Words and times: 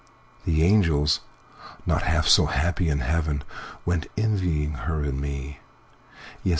The 0.45 0.63
angels, 0.63 1.19
not 1.85 2.01
half 2.01 2.27
so 2.27 2.47
happy 2.47 2.89
in 2.89 3.01
heaven, 3.01 3.43
Went 3.85 4.07
envying 4.17 4.71
her 4.73 5.03
and 5.03 5.21
me; 5.21 5.59
Yes! 6.43 6.49